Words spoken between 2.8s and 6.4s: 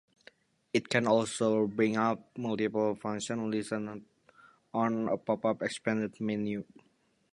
functions listed on a pop-up expanded